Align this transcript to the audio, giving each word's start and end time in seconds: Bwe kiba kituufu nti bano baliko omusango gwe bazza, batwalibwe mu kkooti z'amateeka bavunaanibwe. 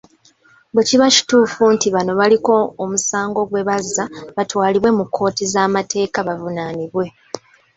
Bwe 0.73 0.83
kiba 0.87 1.07
kituufu 1.15 1.63
nti 1.75 1.87
bano 1.95 2.11
baliko 2.19 2.55
omusango 2.83 3.39
gwe 3.49 3.61
bazza, 3.67 4.03
batwalibwe 4.35 4.89
mu 4.97 5.03
kkooti 5.07 5.43
z'amateeka 5.53 6.19
bavunaanibwe. 6.27 7.05